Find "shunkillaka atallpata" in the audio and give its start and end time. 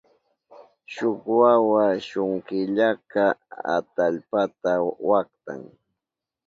2.07-4.71